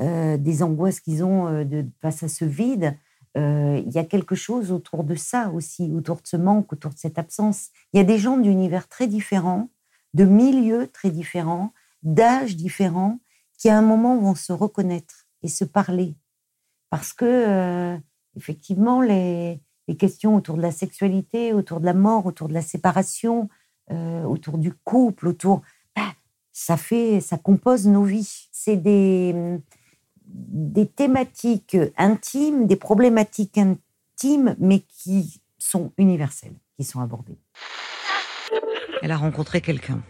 euh, 0.02 0.38
des 0.38 0.64
angoisses 0.64 1.00
qu'ils 1.00 1.24
ont 1.24 1.48
euh, 1.48 1.64
de, 1.64 1.86
face 2.02 2.24
à 2.24 2.28
ce 2.28 2.44
vide, 2.44 2.98
euh, 3.38 3.82
il 3.86 3.92
y 3.92 4.00
a 4.00 4.04
quelque 4.04 4.36
chose 4.36 4.72
autour 4.72 5.04
de 5.04 5.16
ça 5.16 5.52
aussi, 5.52 5.92
autour 5.96 6.18
de 6.18 6.28
ce 6.28 6.38
manque, 6.38 6.74
autour 6.74 6.92
de 6.92 6.98
cette 6.98 7.20
absence. 7.20 7.70
Il 7.94 7.98
y 7.98 8.00
a 8.00 8.04
des 8.04 8.18
gens 8.18 8.38
d'univers 8.38 8.88
très 8.88 9.08
différents, 9.08 9.70
de 10.14 10.26
milieux 10.26 10.88
très 10.88 11.12
différents, 11.12 11.74
d'âges 12.02 12.56
différents, 12.56 13.20
qui 13.64 13.70
à 13.70 13.78
un 13.78 13.82
moment 13.82 14.18
vont 14.18 14.36
se 14.36 14.52
reconnaître 14.52 15.26
et 15.42 15.48
se 15.48 15.64
parler. 15.64 16.16
Parce 16.90 17.14
que, 17.14 17.24
euh, 17.24 17.98
effectivement, 18.36 19.00
les, 19.02 19.62
les 19.88 19.96
questions 19.96 20.36
autour 20.36 20.58
de 20.58 20.62
la 20.62 20.74
sexualité, 20.74 21.54
autour 21.54 21.80
de 21.80 21.86
la 21.86 21.94
mort, 21.94 22.26
autour 22.26 22.50
de 22.50 22.54
la 22.54 22.62
séparation, 22.62 23.48
euh, 23.90 24.24
autour 24.24 24.58
du 24.58 24.74
couple, 24.74 25.30
autour. 25.30 25.62
bah, 25.96 26.12
ça 26.52 26.76
fait, 26.76 27.22
ça 27.22 27.38
compose 27.38 27.88
nos 27.88 28.04
vies. 28.04 28.50
C'est 28.52 28.76
des, 28.76 29.34
des 30.26 30.86
thématiques 30.86 31.78
intimes, 31.96 32.68
des 32.68 32.76
problématiques 32.76 33.58
intimes, 33.58 34.58
mais 34.60 34.82
qui 34.82 35.42
sont 35.58 35.94
universelles, 35.98 36.60
qui 36.76 36.84
sont 36.84 37.00
abordées. 37.00 37.40
Elle 39.02 39.12
a 39.12 39.18
rencontré 39.18 39.62
quelqu'un. 39.62 40.02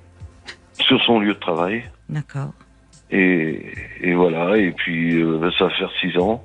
sur 0.73 0.99
son 1.03 1.19
lieu 1.19 1.35
de 1.35 1.39
travail. 1.39 1.83
D'accord. 2.09 2.51
Et, 3.15 3.61
et 4.01 4.13
voilà, 4.15 4.57
et 4.57 4.71
puis 4.71 5.21
euh, 5.21 5.51
ça 5.59 5.65
va 5.65 5.69
faire 5.75 5.91
six 6.01 6.17
ans. 6.17 6.43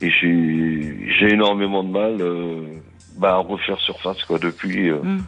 Et 0.00 0.10
j'ai 0.10 0.96
j'ai 1.18 1.34
énormément 1.34 1.84
de 1.84 1.90
mal 1.90 2.16
euh, 2.20 2.62
bah, 3.18 3.34
à 3.34 3.36
refaire 3.36 3.78
surface 3.80 4.24
quoi 4.24 4.38
depuis. 4.38 4.88
euh. 4.88 5.02
Mm. 5.02 5.24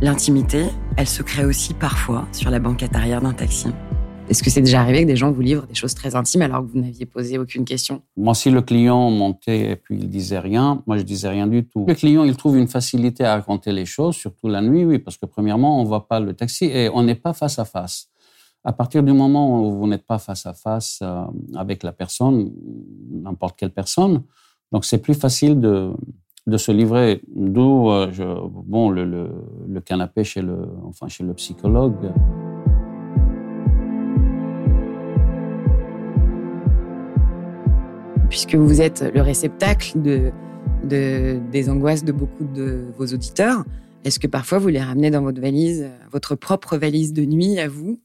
L'intimité, 0.00 0.66
elle 0.96 1.08
se 1.08 1.24
crée 1.24 1.44
aussi 1.44 1.74
parfois 1.74 2.28
sur 2.30 2.50
la 2.50 2.60
banquette 2.60 2.94
arrière 2.94 3.20
d'un 3.20 3.32
taxi. 3.32 3.74
Est-ce 4.28 4.42
que 4.42 4.50
c'est 4.50 4.60
déjà 4.60 4.82
arrivé 4.82 5.02
que 5.02 5.06
des 5.06 5.16
gens 5.16 5.32
vous 5.32 5.40
livrent 5.40 5.66
des 5.66 5.74
choses 5.74 5.94
très 5.94 6.14
intimes 6.14 6.42
alors 6.42 6.60
que 6.60 6.70
vous 6.70 6.80
n'aviez 6.80 7.06
posé 7.06 7.38
aucune 7.38 7.64
question? 7.64 8.02
Moi, 8.16 8.34
si 8.34 8.50
le 8.50 8.60
client 8.60 9.10
montait 9.10 9.70
et 9.70 9.76
puis 9.76 9.96
il 9.98 10.10
disait 10.10 10.38
rien, 10.38 10.82
moi 10.86 10.98
je 10.98 11.02
disais 11.02 11.30
rien 11.30 11.46
du 11.46 11.64
tout. 11.66 11.86
Le 11.88 11.94
client, 11.94 12.24
il 12.24 12.36
trouve 12.36 12.58
une 12.58 12.68
facilité 12.68 13.24
à 13.24 13.36
raconter 13.36 13.72
les 13.72 13.86
choses, 13.86 14.16
surtout 14.16 14.48
la 14.48 14.60
nuit, 14.60 14.84
oui, 14.84 14.98
parce 14.98 15.16
que 15.16 15.24
premièrement, 15.24 15.80
on 15.80 15.84
voit 15.84 16.06
pas 16.08 16.20
le 16.20 16.34
taxi 16.34 16.66
et 16.66 16.90
on 16.92 17.02
n'est 17.04 17.14
pas 17.14 17.32
face 17.32 17.58
à 17.58 17.64
face. 17.64 18.08
À 18.64 18.72
partir 18.74 19.02
du 19.02 19.12
moment 19.12 19.62
où 19.62 19.78
vous 19.78 19.86
n'êtes 19.86 20.04
pas 20.04 20.18
face 20.18 20.44
à 20.44 20.52
face 20.52 20.98
euh, 21.00 21.22
avec 21.56 21.82
la 21.82 21.92
personne, 21.92 22.52
n'importe 23.10 23.56
quelle 23.58 23.70
personne, 23.70 24.22
donc 24.72 24.84
c'est 24.84 24.98
plus 24.98 25.14
facile 25.14 25.58
de, 25.58 25.92
de 26.46 26.56
se 26.58 26.70
livrer. 26.70 27.22
D'où 27.34 27.90
euh, 27.90 28.10
bon 28.66 28.90
le, 28.90 29.06
le, 29.06 29.30
le 29.66 29.80
canapé 29.80 30.22
chez 30.22 30.42
le 30.42 30.68
enfin 30.84 31.08
chez 31.08 31.24
le 31.24 31.32
psychologue. 31.32 32.12
Puisque 38.28 38.54
vous 38.54 38.80
êtes 38.80 39.02
le 39.14 39.22
réceptacle 39.22 40.00
de, 40.00 40.30
de- 40.84 41.40
des 41.50 41.70
angoisses 41.70 42.04
de 42.04 42.12
beaucoup 42.12 42.44
de 42.44 42.86
vos 42.96 43.06
auditeurs, 43.06 43.64
est-ce 44.04 44.18
que 44.18 44.26
parfois 44.26 44.58
vous 44.58 44.68
les 44.68 44.82
ramenez 44.82 45.10
dans 45.10 45.22
votre 45.22 45.40
valise, 45.40 45.82
euh, 45.82 45.98
votre 46.12 46.34
propre 46.34 46.76
valise 46.76 47.12
de 47.12 47.24
nuit 47.24 47.58
à 47.58 47.68
vous, 47.68 48.00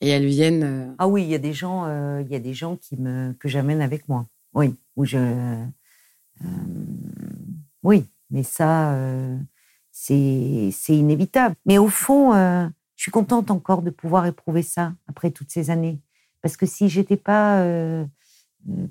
et 0.00 0.08
elles 0.08 0.26
viennent 0.26 0.62
euh, 0.64 0.86
Ah 0.98 1.06
oui, 1.08 1.22
il 1.22 1.28
y 1.28 1.34
a 1.34 1.38
des 1.38 1.52
gens, 1.52 1.84
euh, 1.86 2.22
il 2.24 2.32
y 2.32 2.34
a 2.34 2.40
des 2.40 2.54
gens 2.54 2.76
qui 2.76 2.96
me 2.96 3.32
que 3.34 3.48
j'amène 3.48 3.80
avec 3.82 4.08
moi. 4.08 4.26
Oui, 4.54 4.74
où 4.96 5.04
je, 5.04 5.18
oui, 7.82 8.04
mais 8.30 8.42
ça, 8.42 8.96
c'est 9.92 10.70
c'est 10.72 10.96
inévitable. 10.96 11.54
Mais 11.66 11.76
au 11.76 11.88
fond, 11.88 12.32
je 12.32 13.02
suis 13.02 13.10
contente 13.10 13.50
encore 13.50 13.82
de 13.82 13.90
pouvoir 13.90 14.24
éprouver 14.26 14.62
ça 14.62 14.94
après 15.06 15.30
toutes 15.30 15.50
ces 15.50 15.68
années, 15.70 16.00
parce 16.40 16.56
que 16.56 16.64
si 16.64 16.88
j'étais 16.88 17.18
pas 17.18 17.62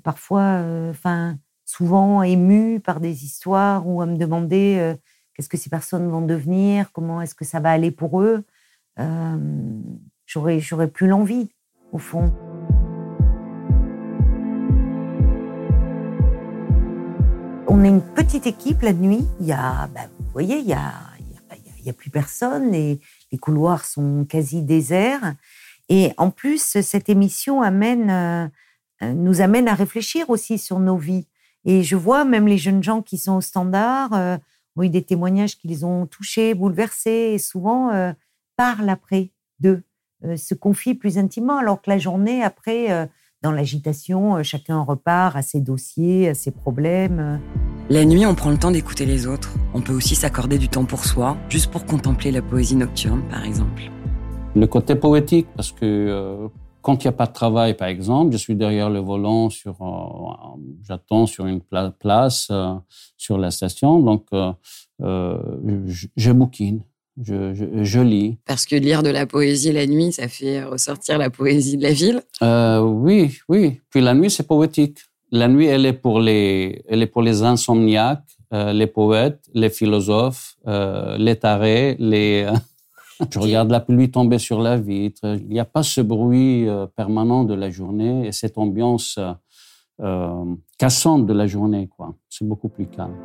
parfois, 0.02 0.62
enfin, 0.90 1.36
souvent 1.68 2.22
émue 2.22 2.80
par 2.80 2.98
des 2.98 3.24
histoires 3.24 3.86
ou 3.86 4.00
à 4.00 4.06
me 4.06 4.16
demander 4.16 4.78
euh, 4.78 4.94
qu'est-ce 5.34 5.50
que 5.50 5.58
ces 5.58 5.68
personnes 5.68 6.08
vont 6.08 6.22
devenir, 6.22 6.90
comment 6.92 7.20
est-ce 7.20 7.34
que 7.34 7.44
ça 7.44 7.60
va 7.60 7.70
aller 7.70 7.90
pour 7.90 8.22
eux. 8.22 8.42
euh, 8.98 9.36
j'aurais 10.26 10.60
j'aurais 10.60 10.88
plus 10.88 11.06
l'envie 11.08 11.50
au 11.92 11.98
fond. 11.98 12.32
On 17.70 17.84
est 17.84 17.88
une 17.88 18.00
petite 18.00 18.46
équipe 18.46 18.80
la 18.80 18.94
nuit. 18.94 19.26
Il 19.40 19.46
y 19.46 19.52
a, 19.52 19.88
ben, 19.94 20.08
vous 20.18 20.32
voyez, 20.32 20.58
il 20.58 20.66
y 20.66 20.72
a, 20.72 20.94
il 21.78 21.84
y 21.84 21.90
a, 21.90 21.92
plus 21.92 22.10
personne. 22.10 22.70
Les, 22.70 22.98
les 23.30 23.38
couloirs 23.38 23.84
sont 23.84 24.24
quasi 24.24 24.62
déserts. 24.62 25.34
Et 25.90 26.12
en 26.16 26.30
plus, 26.30 26.80
cette 26.80 27.10
émission 27.10 27.62
amène, 27.62 28.10
euh, 28.10 28.44
euh, 28.46 28.48
nous 29.02 29.40
amène 29.40 29.68
à 29.68 29.74
réfléchir 29.74 30.30
aussi 30.30 30.58
sur 30.58 30.78
nos 30.80 30.96
vies. 30.96 31.26
Et 31.64 31.82
je 31.82 31.96
vois 31.96 32.24
même 32.24 32.46
les 32.46 32.58
jeunes 32.58 32.82
gens 32.82 33.02
qui 33.02 33.18
sont 33.18 33.36
au 33.36 33.40
standard 33.40 34.12
euh, 34.12 34.36
ont 34.76 34.82
eu 34.82 34.88
des 34.88 35.02
témoignages 35.02 35.58
qui 35.58 35.68
les 35.68 35.84
ont 35.84 36.06
touchés, 36.06 36.54
bouleversés, 36.54 37.32
et 37.34 37.38
souvent 37.38 37.90
euh, 37.90 38.12
parlent 38.56 38.88
après 38.88 39.32
d'eux, 39.60 39.82
euh, 40.24 40.36
se 40.36 40.54
confient 40.54 40.94
plus 40.94 41.18
intimement, 41.18 41.58
alors 41.58 41.82
que 41.82 41.90
la 41.90 41.98
journée 41.98 42.42
après, 42.42 42.90
euh, 42.90 43.06
dans 43.42 43.52
l'agitation, 43.52 44.36
euh, 44.36 44.42
chacun 44.42 44.80
repart 44.80 45.36
à 45.36 45.42
ses 45.42 45.60
dossiers, 45.60 46.28
à 46.28 46.34
ses 46.34 46.50
problèmes. 46.52 47.18
euh. 47.18 47.36
La 47.90 48.04
nuit, 48.04 48.26
on 48.26 48.34
prend 48.34 48.50
le 48.50 48.58
temps 48.58 48.70
d'écouter 48.70 49.06
les 49.06 49.26
autres. 49.26 49.54
On 49.74 49.80
peut 49.80 49.94
aussi 49.94 50.14
s'accorder 50.14 50.58
du 50.58 50.68
temps 50.68 50.84
pour 50.84 51.04
soi, 51.04 51.36
juste 51.48 51.70
pour 51.70 51.86
contempler 51.86 52.30
la 52.30 52.42
poésie 52.42 52.76
nocturne, 52.76 53.22
par 53.30 53.44
exemple. 53.44 53.90
Le 54.54 54.66
côté 54.66 54.94
poétique, 54.94 55.46
parce 55.56 55.72
que 55.72 55.84
euh, 55.84 56.48
quand 56.88 57.04
il 57.04 57.06
n'y 57.06 57.10
a 57.10 57.12
pas 57.12 57.26
de 57.26 57.34
travail, 57.34 57.74
par 57.74 57.88
exemple, 57.88 58.32
je 58.32 58.38
suis 58.38 58.54
derrière 58.56 58.88
le 58.88 58.98
volant, 59.00 59.50
sur, 59.50 59.76
euh, 59.82 60.58
j'attends 60.88 61.26
sur 61.26 61.44
une 61.44 61.60
pla- 61.60 61.90
place, 61.90 62.48
euh, 62.50 62.72
sur 63.18 63.36
la 63.36 63.50
station, 63.50 63.98
donc 64.00 64.24
euh, 64.32 64.52
je, 65.86 66.06
je 66.16 66.32
bouquine, 66.32 66.80
je, 67.22 67.52
je, 67.52 67.84
je 67.84 68.00
lis. 68.00 68.38
Parce 68.46 68.64
que 68.64 68.74
lire 68.74 69.02
de 69.02 69.10
la 69.10 69.26
poésie 69.26 69.70
la 69.70 69.86
nuit, 69.86 70.12
ça 70.12 70.28
fait 70.28 70.64
ressortir 70.64 71.18
la 71.18 71.28
poésie 71.28 71.76
de 71.76 71.82
la 71.82 71.92
ville. 71.92 72.22
Oui, 72.40 73.36
oui. 73.50 73.82
Puis 73.90 74.00
la 74.00 74.14
nuit, 74.14 74.30
c'est 74.30 74.46
poétique. 74.46 74.96
La 75.30 75.46
nuit, 75.46 75.66
elle 75.66 75.84
est 75.84 75.92
pour 75.92 76.20
les, 76.20 76.82
elle 76.88 77.02
est 77.02 77.06
pour 77.06 77.20
les 77.20 77.42
insomniaques, 77.42 78.30
les 78.50 78.86
poètes, 78.86 79.44
les 79.52 79.68
philosophes, 79.68 80.56
les 80.66 81.36
tarés, 81.36 81.96
les. 81.98 82.46
Je 83.30 83.38
regarde 83.38 83.70
la 83.70 83.80
pluie 83.80 84.10
tomber 84.10 84.38
sur 84.38 84.60
la 84.60 84.76
vitre. 84.76 85.36
Il 85.40 85.48
n'y 85.48 85.58
a 85.58 85.64
pas 85.64 85.82
ce 85.82 86.00
bruit 86.00 86.68
euh, 86.68 86.86
permanent 86.86 87.44
de 87.44 87.54
la 87.54 87.68
journée 87.70 88.26
et 88.28 88.32
cette 88.32 88.58
ambiance 88.58 89.18
euh, 89.18 89.32
euh, 90.00 90.54
cassante 90.78 91.26
de 91.26 91.32
la 91.32 91.46
journée, 91.46 91.88
quoi. 91.88 92.14
C'est 92.28 92.46
beaucoup 92.46 92.68
plus 92.68 92.86
calme. 92.86 93.16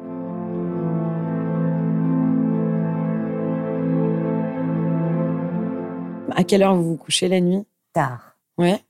À 6.35 6.43
quelle 6.43 6.63
heure 6.63 6.75
vous 6.75 6.83
vous 6.91 6.97
couchez 6.97 7.27
la 7.27 7.39
nuit? 7.39 7.63
Tard, 7.93 8.35
Ouais. 8.57 8.81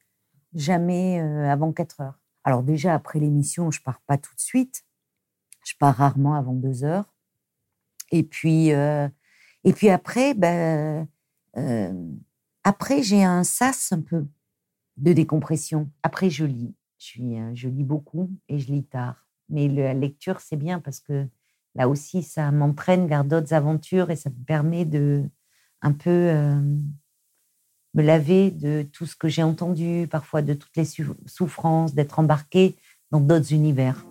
jamais 0.56 1.20
euh, 1.22 1.52
avant 1.52 1.74
4 1.74 2.00
heures. 2.02 2.20
Alors 2.46 2.64
déjà, 2.64 2.94
après 2.94 3.20
l'émission, 3.20 3.70
je 3.72 3.82
pars 3.82 4.00
pas 4.08 4.18
tout 4.18 4.34
de 4.36 4.40
suite. 4.40 4.84
Je 5.66 5.74
pars 5.78 5.96
rarement 5.96 6.36
avant 6.36 6.54
2 6.54 6.84
heures. 6.86 7.14
Et 8.12 8.24
puis, 8.24 8.72
euh, 8.74 9.10
et 9.64 9.74
puis 9.74 9.90
après, 9.90 10.34
ben, 10.34 11.08
euh, 11.58 12.12
après 12.64 13.04
j'ai 13.04 13.24
un 13.24 13.44
sas 13.44 13.92
un 13.92 14.02
peu 14.02 14.26
de 14.98 15.14
décompression. 15.14 15.90
Après, 16.04 16.30
je 16.30 16.46
lis. 16.46 16.76
Je, 16.98 17.22
euh, 17.22 17.70
lis 17.70 17.84
beaucoup 17.84 18.30
et 18.48 18.60
je 18.60 18.72
lis 18.72 18.86
tard. 18.86 19.26
Mais 19.50 19.68
la 19.68 19.94
lecture, 19.94 20.40
c'est 20.40 20.56
bien 20.56 20.80
parce 20.80 21.00
que 21.00 21.28
là 21.76 21.90
aussi, 21.90 22.24
ça 22.24 22.52
m'entraîne 22.52 23.08
vers 23.08 23.26
d'autres 23.26 23.54
aventures 23.54 24.10
et 24.10 24.16
ça 24.16 24.30
me 24.30 24.46
permet 24.46 24.86
de 24.86 25.24
un 25.82 25.92
peu 25.92 26.10
euh, 26.10 26.62
me 27.94 28.02
laver 28.02 28.52
de 28.52 28.84
tout 28.94 29.06
ce 29.06 29.16
que 29.18 29.28
j'ai 29.28 29.44
entendu, 29.44 30.08
parfois 30.10 30.42
de 30.42 30.54
toutes 30.54 30.76
les 30.78 30.88
souffrances, 31.26 31.94
d'être 31.94 32.20
embarqué 32.20 32.76
dans 33.12 33.20
d'autres 33.20 33.52
univers. 33.52 34.06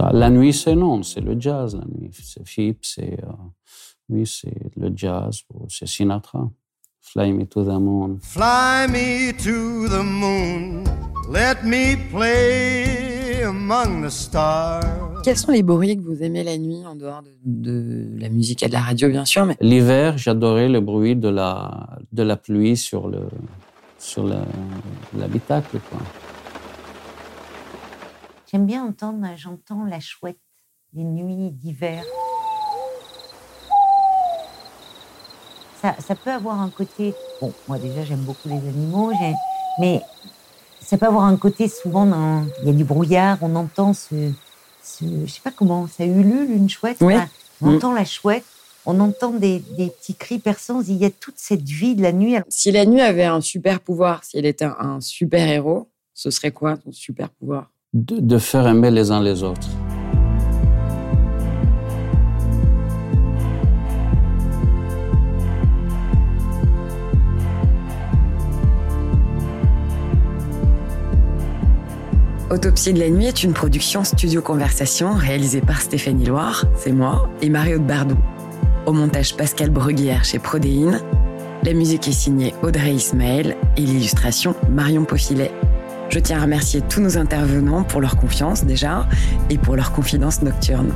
Ça, 0.00 0.10
la 0.14 0.30
nuit, 0.30 0.54
c'est 0.54 0.74
non, 0.74 1.02
c'est 1.02 1.20
le 1.20 1.38
jazz. 1.38 1.74
La 1.74 1.84
nuit, 1.84 2.10
c'est 2.12 2.46
Phip, 2.46 2.78
c'est 2.82 3.18
euh, 3.22 3.32
oui, 4.08 4.26
c'est 4.26 4.72
le 4.76 4.90
jazz, 4.94 5.42
c'est 5.68 5.86
Sinatra. 5.86 6.48
Fly 7.02 7.32
me 7.32 7.44
to 7.44 7.64
the 7.64 7.78
moon. 7.78 8.18
Fly 8.22 8.86
me 8.88 9.32
to 9.32 9.88
the 9.88 10.02
moon. 10.02 10.84
Let 11.30 11.64
me 11.64 11.96
play 12.10 13.42
among 13.42 14.06
the 14.06 14.10
stars. 14.10 14.84
Quels 15.22 15.36
sont 15.36 15.52
les 15.52 15.62
bruits 15.62 15.98
que 15.98 16.02
vous 16.02 16.22
aimez 16.22 16.44
la 16.44 16.56
nuit, 16.56 16.82
en 16.86 16.94
dehors 16.96 17.22
de, 17.22 17.30
de 17.44 18.20
la 18.20 18.30
musique 18.30 18.62
et 18.62 18.68
de 18.68 18.72
la 18.72 18.80
radio, 18.80 19.10
bien 19.10 19.26
sûr 19.26 19.44
mais... 19.44 19.56
L'hiver, 19.60 20.16
j'adorais 20.16 20.70
le 20.70 20.80
bruit 20.80 21.14
de 21.14 21.28
la, 21.28 21.98
de 22.12 22.22
la 22.22 22.36
pluie 22.36 22.76
sur 22.78 23.08
le 23.08 23.28
sur 23.98 24.24
l'habitacle. 25.18 25.78
quoi. 25.90 25.98
J'aime 28.50 28.66
bien 28.66 28.84
entendre, 28.84 29.24
j'entends 29.36 29.84
la 29.84 30.00
chouette 30.00 30.40
les 30.92 31.04
nuits 31.04 31.52
d'hiver. 31.52 32.02
Ça, 35.80 35.94
ça, 36.00 36.16
peut 36.16 36.32
avoir 36.32 36.60
un 36.60 36.68
côté. 36.68 37.14
Bon, 37.40 37.52
moi 37.68 37.78
déjà 37.78 38.04
j'aime 38.04 38.22
beaucoup 38.22 38.48
les 38.48 38.56
animaux, 38.56 39.12
mais 39.78 40.02
ça 40.80 40.98
peut 40.98 41.06
avoir 41.06 41.26
un 41.26 41.36
côté 41.36 41.68
souvent 41.68 42.06
dans, 42.06 42.44
il 42.62 42.66
y 42.66 42.70
a 42.70 42.72
du 42.72 42.82
brouillard, 42.82 43.38
on 43.40 43.54
entend 43.54 43.94
ce, 43.94 44.32
ce 44.82 45.04
je 45.04 45.30
sais 45.30 45.42
pas 45.44 45.52
comment, 45.52 45.86
ça 45.86 46.04
ulule 46.04 46.50
une 46.50 46.68
chouette. 46.68 46.98
Oui. 47.02 47.14
On 47.60 47.76
entend 47.76 47.92
la 47.92 48.04
chouette, 48.04 48.44
on 48.84 48.98
entend 48.98 49.30
des, 49.30 49.60
des, 49.60 49.90
petits 49.90 50.16
cris 50.16 50.40
perçants. 50.40 50.82
Il 50.82 50.96
y 50.96 51.04
a 51.04 51.10
toute 51.10 51.38
cette 51.38 51.68
vie 51.68 51.94
de 51.94 52.02
la 52.02 52.10
nuit. 52.10 52.34
Si 52.48 52.72
la 52.72 52.84
nuit 52.84 53.00
avait 53.00 53.26
un 53.26 53.42
super 53.42 53.78
pouvoir, 53.78 54.24
si 54.24 54.38
elle 54.38 54.46
était 54.46 54.64
un 54.64 55.00
super 55.00 55.46
héros, 55.46 55.88
ce 56.14 56.32
serait 56.32 56.50
quoi 56.50 56.76
son 56.82 56.90
super 56.90 57.30
pouvoir? 57.30 57.70
De, 57.92 58.38
faire 58.38 58.66
aimer 58.68 58.90
les 58.90 59.10
uns 59.10 59.20
les 59.20 59.42
autres. 59.42 59.68
Autopsie 72.50 72.92
de 72.92 72.98
la 72.98 73.10
nuit 73.10 73.26
est 73.26 73.44
une 73.44 73.52
production 73.52 74.02
studio 74.02 74.42
conversation 74.42 75.14
réalisée 75.14 75.60
par 75.60 75.80
Stéphanie 75.80 76.26
Loire, 76.26 76.64
c'est 76.76 76.90
moi, 76.90 77.30
et 77.42 77.48
Mario 77.48 77.78
de 77.78 77.84
Bardou. 77.84 78.16
Au 78.86 78.92
montage 78.92 79.36
Pascal 79.36 79.70
Bruguière 79.70 80.24
chez 80.24 80.40
Prodéine. 80.40 81.00
La 81.62 81.74
musique 81.74 82.08
est 82.08 82.12
signée 82.12 82.54
Audrey 82.62 82.94
Ismaël 82.94 83.56
et 83.76 83.82
l'illustration 83.82 84.54
Marion 84.68 85.04
Paufilet. 85.04 85.52
Je 86.10 86.18
tiens 86.18 86.38
à 86.38 86.42
remercier 86.42 86.80
tous 86.80 87.00
nos 87.00 87.18
intervenants 87.18 87.84
pour 87.84 88.00
leur 88.00 88.16
confiance 88.16 88.64
déjà 88.64 89.06
et 89.48 89.58
pour 89.58 89.76
leur 89.76 89.92
confidence 89.92 90.42
nocturne. 90.42 90.92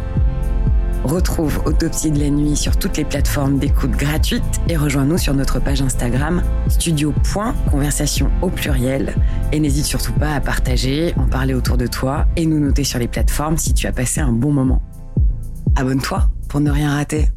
Retrouve 1.05 1.61
Autopsie 1.67 2.11
de 2.11 2.19
la 2.19 2.31
nuit 2.31 2.57
sur 2.57 2.77
toutes 2.77 2.97
les 2.97 3.05
plateformes 3.05 3.59
d'écoute 3.59 3.93
gratuites 3.93 4.61
et 4.69 4.77
rejoins-nous 4.77 5.19
sur 5.19 5.35
notre 5.35 5.61
page 5.61 5.83
Instagram 5.83 6.43
studio.conversation 6.69 8.31
au 8.43 8.49
pluriel 8.49 9.15
et 9.53 9.61
n'hésite 9.61 9.85
surtout 9.85 10.15
pas 10.15 10.35
à 10.35 10.41
partager, 10.41 11.15
en 11.17 11.27
parler 11.27 11.55
autour 11.55 11.77
de 11.77 11.87
toi 11.87 12.27
et 12.37 12.47
nous 12.47 12.59
noter 12.59 12.83
sur 12.83 12.99
les 12.99 13.09
plateformes 13.09 13.57
si 13.57 13.73
tu 13.73 13.87
as 13.87 13.93
passé 13.93 14.21
un 14.21 14.33
bon 14.33 14.51
moment. 14.51 14.83
Abonne-toi 15.77 16.29
pour 16.49 16.61
ne 16.61 16.71
rien 16.71 16.93
rater. 16.93 17.29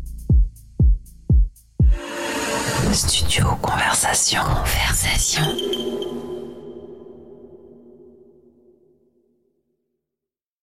Studio 2.92 3.46
Conversation. 3.62 4.42
Conversation. 4.42 5.87